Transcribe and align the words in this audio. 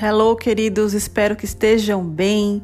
Hello, 0.00 0.36
queridos, 0.36 0.94
espero 0.94 1.34
que 1.34 1.44
estejam 1.44 2.04
bem. 2.04 2.62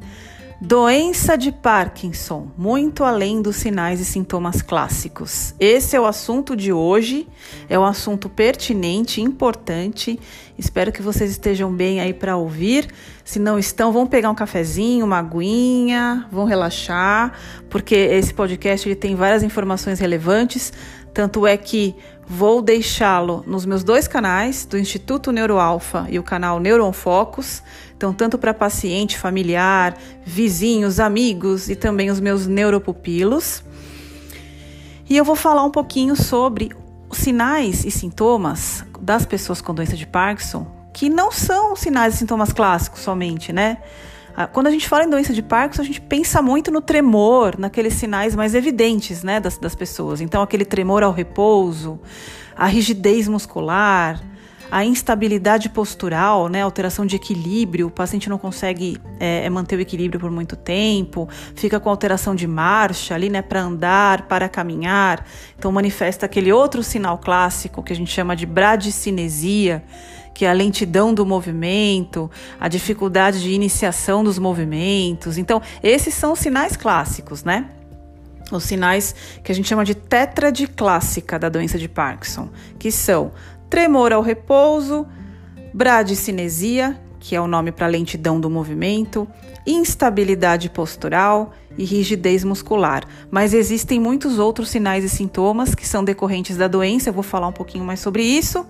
Doença 0.60 1.36
de 1.36 1.50
Parkinson, 1.50 2.46
muito 2.56 3.02
além 3.02 3.42
dos 3.42 3.56
sinais 3.56 3.98
e 3.98 4.04
sintomas 4.04 4.62
clássicos. 4.62 5.52
Esse 5.58 5.96
é 5.96 6.00
o 6.00 6.06
assunto 6.06 6.54
de 6.54 6.72
hoje, 6.72 7.26
é 7.68 7.76
um 7.76 7.84
assunto 7.84 8.28
pertinente, 8.28 9.20
importante. 9.20 10.16
Espero 10.56 10.92
que 10.92 11.02
vocês 11.02 11.28
estejam 11.28 11.72
bem 11.72 12.00
aí 12.00 12.14
para 12.14 12.36
ouvir. 12.36 12.86
Se 13.24 13.40
não 13.40 13.58
estão, 13.58 13.92
vão 13.92 14.06
pegar 14.06 14.30
um 14.30 14.34
cafezinho, 14.34 15.04
uma 15.04 15.18
aguinha, 15.18 16.28
vão 16.30 16.44
relaxar, 16.44 17.32
porque 17.68 17.96
esse 17.96 18.32
podcast 18.32 18.88
ele 18.88 18.94
tem 18.94 19.16
várias 19.16 19.42
informações 19.42 19.98
relevantes. 19.98 20.72
Tanto 21.12 21.46
é 21.46 21.56
que 21.56 21.96
vou 22.26 22.62
deixá-lo 22.62 23.44
nos 23.46 23.66
meus 23.66 23.84
dois 23.84 24.08
canais, 24.08 24.64
do 24.64 24.78
Instituto 24.78 25.30
Neuroalfa 25.30 26.06
e 26.10 26.18
o 26.18 26.22
canal 26.22 26.58
Neuron 26.58 26.92
Focus. 26.92 27.62
Então, 27.96 28.12
tanto 28.12 28.38
para 28.38 28.52
paciente, 28.52 29.18
familiar, 29.18 29.96
vizinhos, 30.24 31.00
amigos 31.00 31.68
e 31.68 31.76
também 31.76 32.10
os 32.10 32.20
meus 32.20 32.46
neuropupilos. 32.46 33.62
E 35.08 35.16
eu 35.16 35.24
vou 35.24 35.36
falar 35.36 35.64
um 35.64 35.70
pouquinho 35.70 36.16
sobre 36.16 36.70
os 37.08 37.18
sinais 37.18 37.84
e 37.84 37.90
sintomas 37.90 38.84
das 39.00 39.26
pessoas 39.26 39.60
com 39.60 39.74
doença 39.74 39.96
de 39.96 40.06
Parkinson, 40.06 40.66
que 40.92 41.10
não 41.10 41.30
são 41.30 41.76
sinais 41.76 42.14
e 42.14 42.18
sintomas 42.18 42.52
clássicos 42.52 43.00
somente, 43.00 43.52
né? 43.52 43.78
Ah, 44.36 44.48
quando 44.48 44.66
a 44.66 44.70
gente 44.70 44.88
fala 44.88 45.04
em 45.04 45.10
doença 45.10 45.32
de 45.32 45.42
Parkinson, 45.42 45.82
a 45.82 45.84
gente 45.84 46.00
pensa 46.00 46.42
muito 46.42 46.70
no 46.70 46.80
tremor, 46.80 47.56
naqueles 47.56 47.94
sinais 47.94 48.34
mais 48.34 48.54
evidentes 48.54 49.22
né, 49.22 49.38
das, 49.38 49.58
das 49.58 49.76
pessoas. 49.76 50.20
Então, 50.20 50.42
aquele 50.42 50.64
tremor 50.64 51.04
ao 51.04 51.12
repouso, 51.12 52.00
a 52.56 52.66
rigidez 52.66 53.28
muscular, 53.28 54.20
a 54.72 54.84
instabilidade 54.84 55.68
postural, 55.68 56.48
né, 56.48 56.62
alteração 56.62 57.06
de 57.06 57.14
equilíbrio, 57.14 57.86
o 57.86 57.90
paciente 57.90 58.28
não 58.28 58.38
consegue 58.38 59.00
é, 59.20 59.44
é 59.44 59.50
manter 59.50 59.76
o 59.76 59.80
equilíbrio 59.80 60.18
por 60.18 60.32
muito 60.32 60.56
tempo, 60.56 61.28
fica 61.54 61.78
com 61.78 61.88
alteração 61.88 62.34
de 62.34 62.48
marcha 62.48 63.14
ali, 63.14 63.30
né, 63.30 63.40
para 63.40 63.60
andar, 63.60 64.22
para 64.22 64.48
caminhar. 64.48 65.24
Então, 65.56 65.70
manifesta 65.70 66.26
aquele 66.26 66.52
outro 66.52 66.82
sinal 66.82 67.18
clássico 67.18 67.84
que 67.84 67.92
a 67.92 67.96
gente 67.96 68.10
chama 68.10 68.34
de 68.34 68.46
bradicinesia 68.46 69.84
que 70.34 70.44
é 70.44 70.50
a 70.50 70.52
lentidão 70.52 71.14
do 71.14 71.24
movimento, 71.24 72.30
a 72.58 72.68
dificuldade 72.68 73.40
de 73.40 73.52
iniciação 73.52 74.24
dos 74.24 74.38
movimentos. 74.38 75.38
Então, 75.38 75.62
esses 75.82 76.12
são 76.12 76.32
os 76.32 76.40
sinais 76.40 76.76
clássicos, 76.76 77.44
né? 77.44 77.70
Os 78.50 78.64
sinais 78.64 79.14
que 79.42 79.52
a 79.52 79.54
gente 79.54 79.68
chama 79.68 79.84
de 79.84 79.94
tétrade 79.94 80.66
clássica 80.66 81.38
da 81.38 81.48
doença 81.48 81.78
de 81.78 81.88
Parkinson, 81.88 82.50
que 82.78 82.90
são 82.90 83.32
tremor 83.70 84.12
ao 84.12 84.20
repouso, 84.20 85.06
bradicinesia, 85.72 87.00
que 87.20 87.34
é 87.34 87.40
o 87.40 87.46
nome 87.46 87.72
para 87.72 87.86
lentidão 87.86 88.38
do 88.38 88.50
movimento, 88.50 89.26
instabilidade 89.66 90.68
postural 90.68 91.52
e 91.78 91.84
rigidez 91.84 92.44
muscular. 92.44 93.02
Mas 93.30 93.54
existem 93.54 93.98
muitos 93.98 94.38
outros 94.38 94.68
sinais 94.68 95.04
e 95.04 95.08
sintomas 95.08 95.74
que 95.74 95.86
são 95.86 96.04
decorrentes 96.04 96.56
da 96.56 96.68
doença, 96.68 97.08
eu 97.08 97.14
vou 97.14 97.22
falar 97.22 97.48
um 97.48 97.52
pouquinho 97.52 97.84
mais 97.84 98.00
sobre 98.00 98.22
isso. 98.22 98.66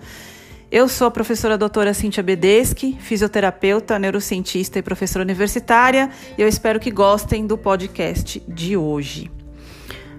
Eu 0.75 0.89
sou 0.89 1.06
a 1.06 1.11
professora 1.12 1.56
doutora 1.56 1.94
Cíntia 1.94 2.20
Bedeschi, 2.20 2.98
fisioterapeuta, 2.98 3.97
neurocientista 3.97 4.77
e 4.77 4.83
professora 4.83 5.22
universitária, 5.22 6.11
e 6.36 6.42
eu 6.42 6.48
espero 6.48 6.81
que 6.81 6.91
gostem 6.91 7.47
do 7.47 7.56
podcast 7.56 8.42
de 8.48 8.77
hoje. 8.77 9.31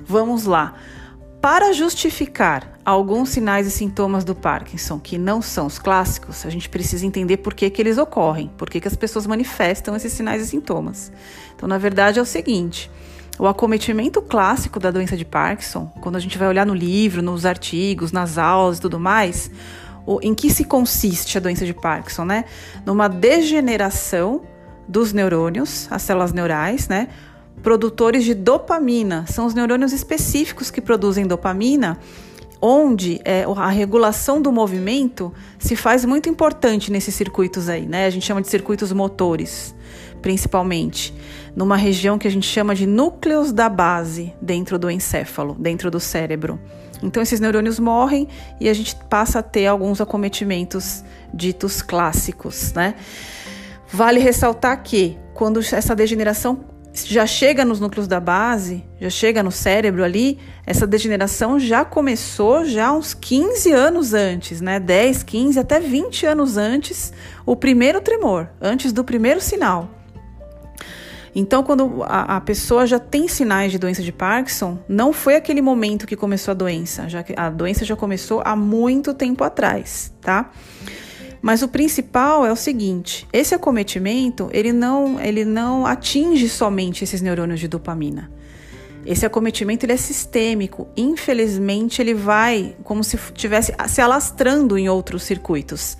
Vamos 0.05 0.45
lá. 0.45 0.75
Para 1.41 1.73
justificar 1.73 2.79
alguns 2.85 3.31
sinais 3.31 3.67
e 3.67 3.69
sintomas 3.69 4.23
do 4.23 4.33
Parkinson 4.33 4.97
que 4.97 5.17
não 5.17 5.41
são 5.41 5.65
os 5.65 5.77
clássicos, 5.77 6.45
a 6.45 6.49
gente 6.49 6.69
precisa 6.69 7.05
entender 7.05 7.35
por 7.35 7.53
que, 7.53 7.69
que 7.69 7.81
eles 7.81 7.97
ocorrem, 7.97 8.49
por 8.57 8.69
que, 8.69 8.79
que 8.79 8.87
as 8.87 8.95
pessoas 8.95 9.27
manifestam 9.27 9.93
esses 9.93 10.13
sinais 10.13 10.41
e 10.41 10.47
sintomas. 10.47 11.11
Então, 11.53 11.67
na 11.67 11.77
verdade, 11.77 12.17
é 12.17 12.21
o 12.21 12.25
seguinte: 12.25 12.89
o 13.37 13.45
acometimento 13.45 14.21
clássico 14.21 14.79
da 14.79 14.89
doença 14.89 15.17
de 15.17 15.25
Parkinson, 15.25 15.91
quando 15.99 16.15
a 16.15 16.19
gente 16.19 16.37
vai 16.37 16.47
olhar 16.47 16.65
no 16.65 16.73
livro, 16.73 17.21
nos 17.21 17.45
artigos, 17.45 18.13
nas 18.13 18.37
aulas 18.37 18.77
e 18.77 18.81
tudo 18.81 18.97
mais, 18.97 19.51
em 20.21 20.33
que 20.33 20.49
se 20.49 20.63
consiste 20.63 21.37
a 21.37 21.41
doença 21.41 21.65
de 21.65 21.73
Parkinson, 21.73 22.25
né? 22.25 22.45
Numa 22.85 23.07
degeneração 23.07 24.41
dos 24.87 25.13
neurônios, 25.13 25.87
as 25.89 26.01
células 26.01 26.31
neurais, 26.31 26.87
né? 26.87 27.07
Produtores 27.63 28.23
de 28.23 28.33
dopamina, 28.33 29.25
são 29.27 29.45
os 29.45 29.53
neurônios 29.53 29.91
específicos 29.91 30.69
que 30.69 30.81
produzem 30.81 31.25
dopamina, 31.25 31.97
onde 32.61 33.19
é, 33.25 33.43
a 33.43 33.69
regulação 33.69 34.41
do 34.41 34.51
movimento 34.51 35.33
se 35.59 35.75
faz 35.75 36.05
muito 36.05 36.29
importante 36.29 36.91
nesses 36.91 37.15
circuitos 37.15 37.69
aí, 37.69 37.85
né? 37.85 38.05
A 38.05 38.09
gente 38.09 38.25
chama 38.25 38.41
de 38.41 38.47
circuitos 38.47 38.91
motores, 38.91 39.75
principalmente, 40.21 41.13
numa 41.55 41.77
região 41.77 42.17
que 42.17 42.27
a 42.27 42.31
gente 42.31 42.47
chama 42.47 42.75
de 42.75 42.85
núcleos 42.85 43.51
da 43.51 43.69
base 43.69 44.33
dentro 44.41 44.77
do 44.77 44.89
encéfalo, 44.89 45.55
dentro 45.59 45.89
do 45.89 45.99
cérebro. 45.99 46.59
Então, 47.05 47.21
esses 47.21 47.39
neurônios 47.39 47.79
morrem 47.79 48.27
e 48.59 48.67
a 48.67 48.73
gente 48.73 48.95
passa 49.07 49.39
a 49.39 49.43
ter 49.43 49.67
alguns 49.67 50.01
acometimentos 50.01 51.03
ditos 51.33 51.81
clássicos, 51.81 52.73
né? 52.73 52.95
Vale 53.91 54.19
ressaltar 54.19 54.81
que 54.81 55.17
quando 55.33 55.59
essa 55.59 55.95
degeneração 55.95 56.65
já 56.93 57.25
chega 57.25 57.65
nos 57.65 57.79
núcleos 57.79 58.07
da 58.07 58.19
base, 58.19 58.83
já 58.99 59.09
chega 59.09 59.43
no 59.43 59.51
cérebro 59.51 60.03
ali, 60.03 60.39
essa 60.65 60.87
degeneração 60.87 61.59
já 61.59 61.83
começou 61.83 62.65
já 62.65 62.91
uns 62.91 63.13
15 63.13 63.71
anos 63.71 64.13
antes, 64.13 64.61
né? 64.61 64.79
10, 64.79 65.23
15, 65.23 65.59
até 65.59 65.79
20 65.79 66.25
anos 66.25 66.57
antes, 66.57 67.13
o 67.45 67.55
primeiro 67.55 68.01
tremor, 68.01 68.47
antes 68.61 68.91
do 68.91 69.03
primeiro 69.03 69.41
sinal. 69.41 69.89
Então, 71.37 71.63
quando 71.63 72.01
a, 72.03 72.37
a, 72.37 72.41
pessoa 72.41 72.87
já 72.87 72.97
tem 72.97 73.27
sinais 73.27 73.69
de 73.69 73.77
doença 73.77 74.01
de 74.01 74.13
Parkinson, 74.13 74.79
não 74.87 75.11
foi 75.11 75.35
aquele 75.35 75.61
momento 75.61 76.07
que 76.07 76.15
começou 76.15 76.53
a 76.53 76.55
doença, 76.55 77.09
já 77.09 77.21
que 77.21 77.33
a 77.35 77.49
doença 77.49 77.83
já 77.83 77.93
começou 77.93 78.41
há 78.45 78.55
muito 78.55 79.13
tempo 79.13 79.43
atrás, 79.43 80.13
tá? 80.21 80.49
Mas 81.41 81.61
o 81.61 81.67
principal 81.67 82.45
é 82.45 82.51
o 82.53 82.55
seguinte: 82.55 83.27
esse 83.33 83.53
acometimento 83.53 84.49
ele 84.53 84.71
não, 84.71 85.19
ele 85.19 85.43
não 85.43 85.85
atinge 85.85 86.47
somente 86.47 87.03
esses 87.03 87.21
neurônios 87.21 87.59
de 87.59 87.67
dopamina. 87.67 88.31
Esse 89.05 89.25
acometimento 89.25 89.85
ele 89.85 89.93
é 89.93 89.97
sistêmico. 89.97 90.87
Infelizmente, 90.97 92.01
ele 92.01 92.13
vai 92.15 92.75
como 92.83 93.03
se 93.03 93.17
estivesse 93.17 93.73
se 93.87 94.01
alastrando 94.01 94.77
em 94.77 94.89
outros 94.89 95.23
circuitos 95.23 95.97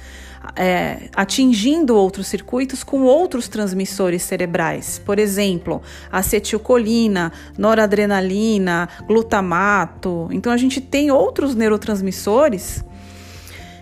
é, 0.56 1.09
atingindo 1.16 1.95
outros 1.95 2.28
circuitos 2.28 2.83
com 2.83 3.03
outros 3.03 3.47
transmissores 3.47 4.23
cerebrais, 4.23 5.01
por 5.06 5.19
exemplo, 5.19 5.81
acetilcolina, 6.11 7.31
noradrenalina, 7.57 8.89
glutamato. 9.07 10.28
Então 10.31 10.51
a 10.51 10.57
gente 10.57 10.81
tem 10.81 11.11
outros 11.11 11.55
neurotransmissores 11.55 12.84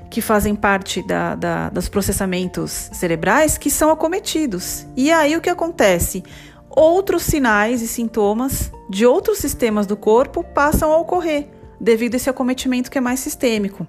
que 0.10 0.22
fazem 0.22 0.54
parte 0.54 1.02
da, 1.02 1.34
da, 1.34 1.70
dos 1.70 1.90
processamentos 1.90 2.90
cerebrais 2.94 3.58
que 3.58 3.72
são 3.72 3.90
acometidos. 3.90 4.86
E 4.96 5.12
aí 5.12 5.36
o 5.36 5.42
que 5.42 5.50
acontece? 5.50 6.24
Outros 6.70 7.24
sinais 7.24 7.82
e 7.82 7.88
sintomas 7.88 8.72
de 8.90 9.06
outros 9.06 9.40
sistemas 9.40 9.88
do 9.88 9.98
corpo 9.98 10.44
passam 10.44 10.92
a 10.92 10.98
ocorrer 10.98 11.50
devido 11.80 12.14
a 12.14 12.18
esse 12.18 12.30
acometimento 12.30 12.92
que 12.92 12.98
é 12.98 13.02
mais 13.02 13.20
sistêmico. 13.20 13.88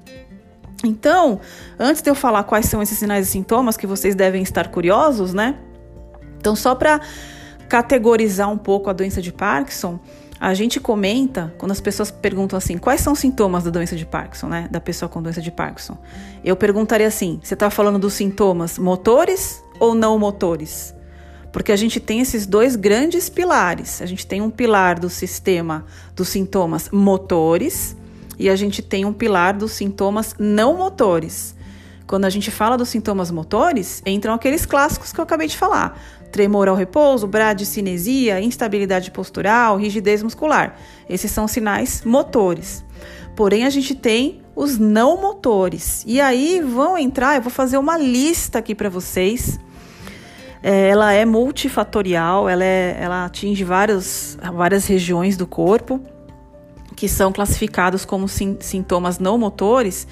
Então, 0.86 1.40
antes 1.78 2.02
de 2.02 2.10
eu 2.10 2.14
falar 2.14 2.44
quais 2.44 2.66
são 2.66 2.82
esses 2.82 2.98
sinais 2.98 3.28
e 3.28 3.30
sintomas 3.30 3.76
que 3.76 3.86
vocês 3.86 4.14
devem 4.14 4.42
estar 4.42 4.68
curiosos, 4.68 5.32
né? 5.32 5.56
Então, 6.38 6.54
só 6.54 6.74
para 6.74 7.00
categorizar 7.68 8.50
um 8.50 8.58
pouco 8.58 8.90
a 8.90 8.92
doença 8.92 9.22
de 9.22 9.32
Parkinson, 9.32 9.98
a 10.38 10.52
gente 10.52 10.78
comenta 10.78 11.54
quando 11.58 11.72
as 11.72 11.80
pessoas 11.80 12.10
perguntam 12.10 12.56
assim: 12.56 12.76
quais 12.76 13.00
são 13.00 13.14
os 13.14 13.18
sintomas 13.18 13.64
da 13.64 13.70
doença 13.70 13.96
de 13.96 14.04
Parkinson, 14.04 14.48
né? 14.48 14.68
Da 14.70 14.80
pessoa 14.80 15.08
com 15.08 15.22
doença 15.22 15.40
de 15.40 15.50
Parkinson. 15.50 15.96
Eu 16.44 16.56
perguntaria 16.56 17.06
assim: 17.06 17.40
você 17.42 17.54
está 17.54 17.70
falando 17.70 17.98
dos 17.98 18.14
sintomas 18.14 18.78
motores 18.78 19.62
ou 19.80 19.94
não 19.94 20.19
motores? 20.19 20.94
Porque 21.50 21.70
a 21.70 21.76
gente 21.76 22.00
tem 22.00 22.20
esses 22.20 22.46
dois 22.46 22.75
grandes 22.75 23.28
pilares. 23.28 24.02
A 24.02 24.06
gente 24.06 24.26
tem 24.26 24.42
um 24.42 24.50
pilar 24.50 24.98
do 24.98 25.08
sistema 25.08 25.87
dos 26.14 26.28
sintomas 26.28 26.90
motores 26.90 27.96
e 28.38 28.48
a 28.48 28.56
gente 28.56 28.82
tem 28.82 29.04
um 29.04 29.12
pilar 29.12 29.54
dos 29.56 29.72
sintomas 29.72 30.34
não 30.38 30.76
motores. 30.76 31.54
Quando 32.06 32.26
a 32.26 32.31
gente 32.31 32.50
fala 32.50 32.76
dos 32.76 32.90
sintomas 32.90 33.31
motores, 33.31 34.02
entram 34.04 34.34
aqueles 34.34 34.66
clássicos 34.66 35.12
que 35.12 35.19
eu 35.19 35.25
acabei 35.25 35.48
de 35.48 35.56
falar: 35.56 35.98
tremor 36.31 36.69
ao 36.69 36.76
repouso, 36.76 37.26
bradicinesia, 37.26 38.40
instabilidade 38.40 39.10
postural, 39.10 39.76
rigidez 39.76 40.22
muscular. 40.22 40.76
Esses 41.08 41.31
são 41.31 41.48
sinais 41.48 42.02
motores. 42.04 42.84
Porém, 43.34 43.64
a 43.64 43.70
gente 43.70 43.94
tem 43.94 44.42
os 44.54 44.78
não 44.78 45.20
motores. 45.20 46.04
E 46.06 46.20
aí 46.20 46.60
vão 46.60 46.96
entrar, 46.96 47.37
eu 47.37 47.42
vou 47.42 47.50
fazer 47.50 47.78
uma 47.78 47.96
lista 47.96 48.58
aqui 48.58 48.75
para 48.75 48.88
vocês. 48.88 49.58
É, 50.62 50.88
ela 50.88 51.12
é 51.12 51.25
multifatorial, 51.25 52.48
ela, 52.48 52.64
é, 52.64 52.96
ela 52.98 53.25
atinge 53.26 53.64
vários, 53.64 54.38
várias 54.54 54.87
regiões 54.87 55.37
do 55.37 55.46
corpo 55.46 56.00
que 56.96 57.08
são 57.08 57.32
classificados 57.32 58.05
como 58.05 58.26
sintomas 58.29 59.19
não 59.19 59.37
motores. 59.38 60.06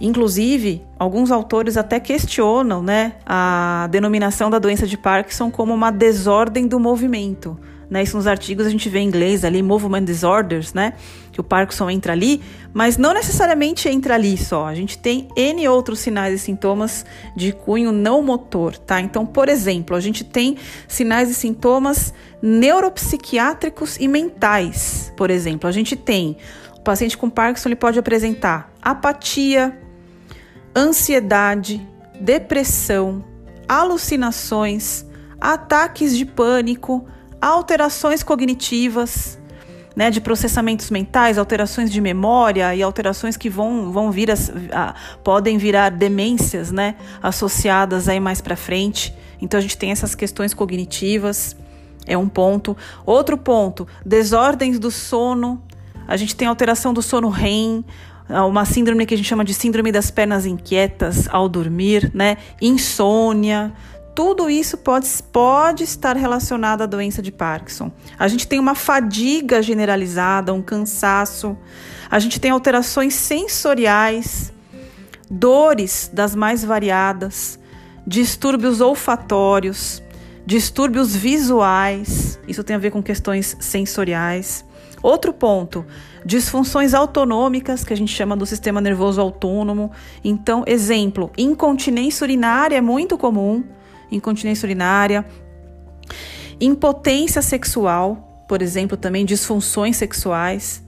Inclusive, 0.00 0.82
alguns 0.98 1.30
autores 1.30 1.76
até 1.76 2.00
questionam 2.00 2.82
né, 2.82 3.14
a 3.24 3.88
denominação 3.90 4.50
da 4.50 4.58
doença 4.58 4.86
de 4.86 4.96
Parkinson 4.98 5.50
como 5.50 5.72
uma 5.72 5.92
desordem 5.92 6.66
do 6.66 6.80
movimento. 6.80 7.56
Né? 7.92 8.04
Isso 8.04 8.16
nos 8.16 8.26
artigos 8.26 8.66
a 8.66 8.70
gente 8.70 8.88
vê 8.88 9.00
em 9.00 9.06
inglês 9.06 9.44
ali, 9.44 9.62
movement 9.62 10.04
disorders, 10.04 10.72
né? 10.72 10.94
Que 11.30 11.42
o 11.42 11.44
Parkinson 11.44 11.90
entra 11.90 12.14
ali, 12.14 12.40
mas 12.72 12.96
não 12.96 13.12
necessariamente 13.12 13.86
entra 13.86 14.14
ali 14.14 14.34
só. 14.38 14.66
A 14.66 14.74
gente 14.74 14.96
tem 14.96 15.28
N 15.36 15.68
outros 15.68 15.98
sinais 15.98 16.34
e 16.34 16.38
sintomas 16.38 17.04
de 17.36 17.52
cunho 17.52 17.92
não 17.92 18.22
motor, 18.22 18.78
tá? 18.78 18.98
Então, 18.98 19.26
por 19.26 19.46
exemplo, 19.46 19.94
a 19.94 20.00
gente 20.00 20.24
tem 20.24 20.56
sinais 20.88 21.28
e 21.28 21.34
sintomas 21.34 22.14
neuropsiquiátricos 22.40 23.98
e 24.00 24.08
mentais. 24.08 25.12
Por 25.14 25.30
exemplo, 25.30 25.68
a 25.68 25.72
gente 25.72 25.94
tem 25.94 26.38
o 26.78 26.80
paciente 26.80 27.18
com 27.18 27.28
Parkinson 27.28 27.68
ele 27.68 27.76
pode 27.76 27.98
apresentar 27.98 28.72
apatia, 28.80 29.78
ansiedade, 30.74 31.86
depressão, 32.18 33.22
alucinações, 33.68 35.04
ataques 35.38 36.16
de 36.16 36.24
pânico, 36.24 37.06
alterações 37.42 38.22
cognitivas, 38.22 39.38
né, 39.96 40.10
de 40.10 40.20
processamentos 40.20 40.88
mentais, 40.90 41.36
alterações 41.36 41.90
de 41.90 42.00
memória 42.00 42.74
e 42.74 42.82
alterações 42.82 43.36
que 43.36 43.50
vão, 43.50 43.90
vão 43.92 44.10
vir 44.10 44.30
a, 44.72 44.94
podem 45.22 45.58
virar 45.58 45.90
demências, 45.90 46.70
né, 46.70 46.94
associadas 47.22 48.08
aí 48.08 48.20
mais 48.20 48.40
para 48.40 48.56
frente. 48.56 49.14
Então 49.40 49.58
a 49.58 49.60
gente 49.60 49.76
tem 49.76 49.90
essas 49.90 50.14
questões 50.14 50.54
cognitivas, 50.54 51.56
é 52.06 52.16
um 52.16 52.28
ponto. 52.28 52.76
Outro 53.04 53.36
ponto, 53.36 53.86
desordens 54.06 54.78
do 54.78 54.90
sono. 54.90 55.62
A 56.06 56.16
gente 56.16 56.34
tem 56.34 56.48
alteração 56.48 56.94
do 56.94 57.02
sono 57.02 57.28
REM, 57.28 57.84
uma 58.28 58.64
síndrome 58.64 59.04
que 59.04 59.14
a 59.14 59.16
gente 59.16 59.28
chama 59.28 59.44
de 59.44 59.52
síndrome 59.52 59.92
das 59.92 60.10
pernas 60.10 60.46
inquietas 60.46 61.28
ao 61.30 61.48
dormir, 61.48 62.10
né? 62.14 62.36
Insônia, 62.60 63.72
tudo 64.14 64.50
isso 64.50 64.76
pode, 64.76 65.08
pode 65.32 65.84
estar 65.84 66.16
relacionado 66.16 66.82
à 66.82 66.86
doença 66.86 67.22
de 67.22 67.32
Parkinson. 67.32 67.90
A 68.18 68.28
gente 68.28 68.46
tem 68.46 68.58
uma 68.58 68.74
fadiga 68.74 69.62
generalizada, 69.62 70.52
um 70.52 70.62
cansaço, 70.62 71.56
a 72.10 72.18
gente 72.18 72.38
tem 72.38 72.50
alterações 72.50 73.14
sensoriais, 73.14 74.52
dores 75.30 76.10
das 76.12 76.34
mais 76.34 76.62
variadas, 76.62 77.58
distúrbios 78.06 78.80
olfatórios, 78.80 80.02
distúrbios 80.44 81.16
visuais, 81.16 82.38
isso 82.46 82.62
tem 82.62 82.76
a 82.76 82.78
ver 82.78 82.90
com 82.90 83.02
questões 83.02 83.56
sensoriais. 83.60 84.64
Outro 85.02 85.32
ponto, 85.32 85.84
disfunções 86.24 86.94
autonômicas, 86.94 87.82
que 87.82 87.92
a 87.92 87.96
gente 87.96 88.12
chama 88.12 88.36
do 88.36 88.46
sistema 88.46 88.80
nervoso 88.80 89.20
autônomo. 89.20 89.90
Então, 90.22 90.62
exemplo, 90.66 91.32
incontinência 91.36 92.24
urinária 92.24 92.76
é 92.76 92.80
muito 92.80 93.18
comum 93.18 93.64
incontinência 94.12 94.66
urinária, 94.66 95.24
impotência 96.60 97.42
sexual, 97.42 98.44
por 98.48 98.62
exemplo, 98.62 98.96
também 98.96 99.24
disfunções 99.24 99.96
sexuais, 99.96 100.82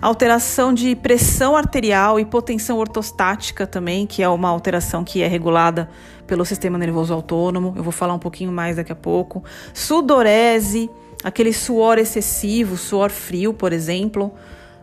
alteração 0.00 0.72
de 0.72 0.94
pressão 0.94 1.56
arterial, 1.56 2.20
hipotensão 2.20 2.78
ortostática 2.78 3.66
também, 3.66 4.06
que 4.06 4.22
é 4.22 4.28
uma 4.28 4.48
alteração 4.48 5.02
que 5.02 5.22
é 5.22 5.26
regulada 5.26 5.88
pelo 6.26 6.44
sistema 6.44 6.78
nervoso 6.78 7.12
autônomo. 7.12 7.72
Eu 7.76 7.82
vou 7.82 7.92
falar 7.92 8.14
um 8.14 8.18
pouquinho 8.18 8.52
mais 8.52 8.76
daqui 8.76 8.92
a 8.92 8.96
pouco. 8.96 9.42
Sudorese, 9.72 10.90
aquele 11.24 11.52
suor 11.52 11.98
excessivo, 11.98 12.76
suor 12.76 13.10
frio, 13.10 13.52
por 13.52 13.72
exemplo, 13.72 14.32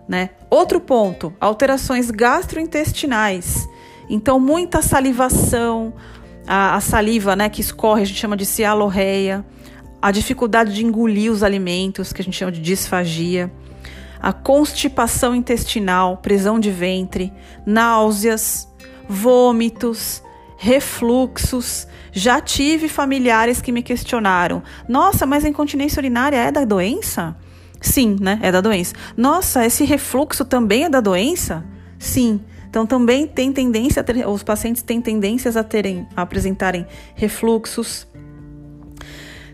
né? 0.07 0.31
Outro 0.49 0.79
ponto, 0.81 1.33
alterações 1.39 2.11
gastrointestinais. 2.11 3.67
Então, 4.09 4.39
muita 4.39 4.81
salivação, 4.81 5.93
a, 6.47 6.75
a 6.75 6.79
saliva 6.79 7.35
né, 7.35 7.49
que 7.49 7.61
escorre, 7.61 8.01
a 8.01 8.05
gente 8.05 8.19
chama 8.19 8.37
de 8.37 8.45
cialorreia, 8.45 9.45
a 10.01 10.11
dificuldade 10.11 10.73
de 10.73 10.85
engolir 10.85 11.31
os 11.31 11.43
alimentos, 11.43 12.13
que 12.13 12.21
a 12.21 12.23
gente 12.25 12.37
chama 12.37 12.51
de 12.51 12.61
disfagia, 12.61 13.51
a 14.21 14.31
constipação 14.33 15.35
intestinal, 15.35 16.17
prisão 16.17 16.59
de 16.59 16.71
ventre, 16.71 17.31
náuseas, 17.65 18.67
vômitos, 19.07 20.21
refluxos. 20.57 21.87
Já 22.11 22.39
tive 22.39 22.87
familiares 22.87 23.61
que 23.61 23.71
me 23.71 23.83
questionaram: 23.83 24.63
nossa, 24.87 25.25
mas 25.25 25.45
a 25.45 25.49
incontinência 25.49 25.99
urinária 25.99 26.37
é 26.37 26.51
da 26.51 26.65
doença? 26.65 27.35
Sim, 27.81 28.17
né? 28.19 28.39
É 28.41 28.51
da 28.51 28.61
doença. 28.61 28.95
Nossa, 29.15 29.65
esse 29.65 29.83
refluxo 29.83 30.43
também 30.43 30.85
é 30.85 30.89
da 30.89 31.01
doença? 31.01 31.63
Sim. 31.99 32.41
Então 32.75 32.85
também 32.85 33.25
tem 33.25 33.53
tendência, 33.53 34.03
ter, 34.03 34.27
os 34.27 34.43
pacientes 34.43 34.81
têm 34.81 34.99
tendências 34.99 35.55
a 35.55 35.63
terem, 35.63 36.05
a 36.13 36.23
apresentarem 36.23 36.85
refluxos. 37.15 38.05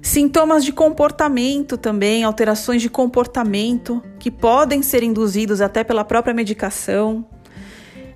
Sintomas 0.02 0.66
de 0.66 0.74
comportamento 0.74 1.78
também, 1.78 2.24
alterações 2.24 2.82
de 2.82 2.90
comportamento 2.90 4.02
que 4.18 4.32
podem 4.32 4.82
ser 4.82 5.04
induzidos 5.04 5.62
até 5.62 5.84
pela 5.84 6.04
própria 6.04 6.34
medicação. 6.34 7.24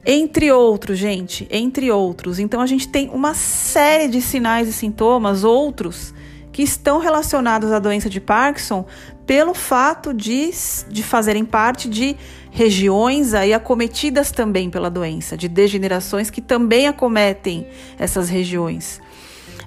Entre 0.04 0.52
outros, 0.52 0.98
gente, 0.98 1.48
entre 1.52 1.92
outros. 1.92 2.40
Então 2.40 2.60
a 2.60 2.66
gente 2.66 2.88
tem 2.88 3.08
uma 3.10 3.36
série 3.36 4.08
de 4.08 4.20
sinais 4.20 4.68
e 4.68 4.74
sintomas, 4.74 5.44
outros, 5.44 6.16
que 6.52 6.64
estão 6.64 6.98
relacionados 6.98 7.72
à 7.72 7.78
doença 7.78 8.10
de 8.10 8.20
Parkinson 8.20 8.88
pelo 9.28 9.54
fato 9.54 10.16
de, 10.16 10.50
de 10.90 11.04
fazerem 11.04 11.46
parte 11.46 11.88
de 11.88 12.16
regiões 12.56 13.34
aí 13.34 13.54
acometidas 13.54 14.32
também 14.32 14.70
pela 14.70 14.90
doença, 14.90 15.36
de 15.36 15.50
degenerações 15.50 16.30
que 16.30 16.42
também 16.42 16.88
acometem 16.88 17.68
essas 18.00 18.30
regiões. 18.30 19.02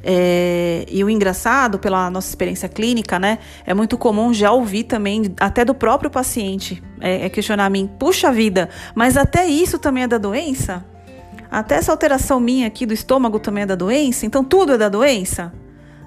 É, 0.02 0.86
e 0.90 1.04
o 1.04 1.10
engraçado, 1.10 1.78
pela 1.78 2.08
nossa 2.08 2.30
experiência 2.30 2.66
clínica, 2.66 3.18
né, 3.18 3.40
é 3.66 3.74
muito 3.74 3.98
comum 3.98 4.32
já 4.32 4.52
ouvir 4.52 4.84
também, 4.84 5.34
até 5.38 5.66
do 5.66 5.74
próprio 5.74 6.10
paciente, 6.10 6.82
é, 6.98 7.26
é 7.26 7.28
questionar 7.28 7.66
a 7.66 7.70
mim: 7.70 7.86
puxa 7.98 8.32
vida, 8.32 8.70
mas 8.94 9.18
até 9.18 9.46
isso 9.46 9.78
também 9.78 10.04
é 10.04 10.08
da 10.08 10.16
doença? 10.16 10.82
Até 11.50 11.74
essa 11.74 11.92
alteração 11.92 12.40
minha 12.40 12.66
aqui 12.66 12.86
do 12.86 12.94
estômago 12.94 13.38
também 13.38 13.64
é 13.64 13.66
da 13.66 13.74
doença? 13.74 14.24
Então 14.24 14.42
tudo 14.42 14.72
é 14.72 14.78
da 14.78 14.88
doença? 14.88 15.52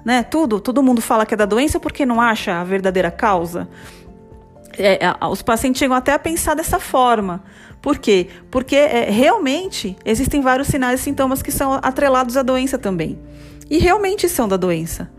Né? 0.04 0.24
Tudo, 0.24 0.58
todo 0.58 0.82
mundo 0.82 1.00
fala 1.00 1.24
que 1.24 1.34
é 1.34 1.36
da 1.36 1.46
doença 1.46 1.78
porque 1.78 2.04
não 2.04 2.20
acha 2.20 2.60
a 2.60 2.64
verdadeira 2.64 3.10
causa. 3.10 3.68
É, 4.78 4.98
os 5.30 5.42
pacientes 5.42 5.78
chegam 5.78 5.96
até 5.96 6.12
a 6.12 6.18
pensar 6.18 6.54
dessa 6.54 6.78
forma. 6.78 7.42
Por 7.80 7.98
quê? 7.98 8.28
Porque 8.50 8.76
é, 8.76 9.10
realmente 9.10 9.96
existem 10.04 10.40
vários 10.40 10.68
sinais 10.68 11.00
e 11.00 11.02
sintomas 11.02 11.42
que 11.42 11.50
são 11.50 11.74
atrelados 11.82 12.36
à 12.36 12.42
doença 12.42 12.78
também. 12.78 13.18
E 13.68 13.78
realmente 13.78 14.28
são 14.28 14.46
da 14.46 14.56
doença. 14.56 15.10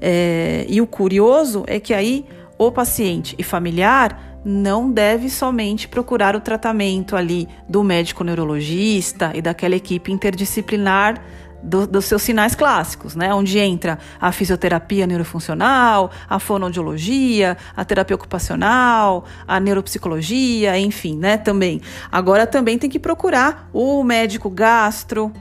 É, 0.00 0.64
e 0.68 0.80
o 0.80 0.86
curioso 0.86 1.64
é 1.66 1.78
que 1.78 1.92
aí 1.92 2.24
o 2.56 2.70
paciente 2.72 3.34
e 3.38 3.42
familiar 3.42 4.40
não 4.44 4.90
deve 4.90 5.28
somente 5.28 5.88
procurar 5.88 6.34
o 6.34 6.40
tratamento 6.40 7.16
ali 7.16 7.48
do 7.68 7.82
médico 7.82 8.24
neurologista 8.24 9.32
e 9.34 9.42
daquela 9.42 9.74
equipe 9.74 10.12
interdisciplinar 10.12 11.22
do, 11.62 11.86
dos 11.86 12.04
seus 12.04 12.22
sinais 12.22 12.54
clássicos, 12.54 13.14
né? 13.14 13.32
Onde 13.34 13.58
entra 13.58 13.98
a 14.20 14.30
fisioterapia 14.32 15.06
neurofuncional, 15.06 16.10
a 16.28 16.38
fonoaudiologia, 16.38 17.56
a 17.76 17.84
terapia 17.84 18.14
ocupacional, 18.14 19.24
a 19.46 19.58
neuropsicologia, 19.60 20.78
enfim, 20.78 21.16
né? 21.16 21.36
Também. 21.36 21.80
Agora 22.10 22.46
também 22.46 22.78
tem 22.78 22.90
que 22.90 22.98
procurar 22.98 23.68
o 23.72 24.02
médico 24.02 24.50
gastro, 24.50 25.32